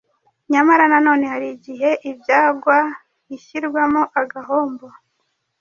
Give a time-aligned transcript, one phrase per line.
[0.51, 2.77] nyamara nanone hari igihe imbagwa
[3.35, 4.87] ishyirwamo agahombo